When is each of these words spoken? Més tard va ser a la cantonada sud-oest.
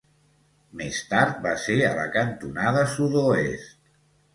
Més 0.79 1.01
tard 1.11 1.37
va 1.45 1.53
ser 1.67 1.77
a 1.93 1.95
la 2.01 2.09
cantonada 2.19 2.87
sud-oest. 2.99 3.83